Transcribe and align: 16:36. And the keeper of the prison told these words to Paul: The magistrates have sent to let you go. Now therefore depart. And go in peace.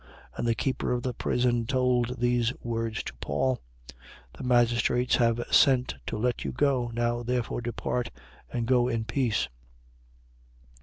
16:36. 0.31 0.37
And 0.39 0.47
the 0.47 0.55
keeper 0.55 0.91
of 0.93 1.03
the 1.03 1.13
prison 1.13 1.65
told 1.67 2.19
these 2.19 2.51
words 2.63 3.03
to 3.03 3.13
Paul: 3.21 3.61
The 4.33 4.43
magistrates 4.43 5.17
have 5.17 5.43
sent 5.51 5.93
to 6.07 6.17
let 6.17 6.43
you 6.43 6.51
go. 6.51 6.89
Now 6.95 7.21
therefore 7.21 7.61
depart. 7.61 8.09
And 8.51 8.65
go 8.65 8.87
in 8.87 9.03
peace. 9.05 9.47